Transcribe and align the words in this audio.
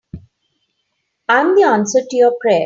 I'm 1.29 1.53
the 1.53 1.61
answer 1.61 1.99
to 2.09 2.15
your 2.17 2.35
prayer. 2.41 2.59